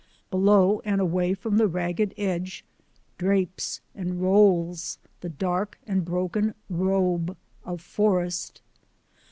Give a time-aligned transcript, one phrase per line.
[0.31, 2.65] Below and away from the ragged edge
[3.19, 8.63] drapes and rolls the dark and broken robe of forest.